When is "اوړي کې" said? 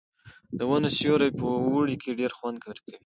1.67-2.17